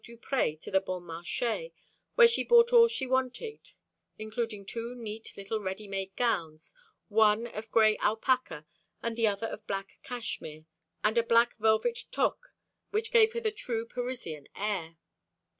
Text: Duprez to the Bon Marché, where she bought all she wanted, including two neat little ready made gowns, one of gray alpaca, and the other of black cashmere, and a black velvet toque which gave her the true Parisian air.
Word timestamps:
Duprez 0.03 0.57
to 0.61 0.71
the 0.71 0.81
Bon 0.81 1.03
Marché, 1.03 1.73
where 2.15 2.27
she 2.27 2.43
bought 2.43 2.73
all 2.73 2.87
she 2.87 3.05
wanted, 3.05 3.69
including 4.17 4.65
two 4.65 4.95
neat 4.95 5.31
little 5.37 5.59
ready 5.61 5.87
made 5.87 6.15
gowns, 6.15 6.73
one 7.07 7.45
of 7.45 7.69
gray 7.69 7.99
alpaca, 7.99 8.65
and 9.03 9.15
the 9.15 9.27
other 9.27 9.45
of 9.45 9.67
black 9.67 9.99
cashmere, 10.01 10.65
and 11.03 11.19
a 11.19 11.23
black 11.23 11.55
velvet 11.59 11.99
toque 12.09 12.49
which 12.89 13.11
gave 13.11 13.33
her 13.33 13.39
the 13.41 13.51
true 13.51 13.85
Parisian 13.85 14.47
air. 14.55 14.97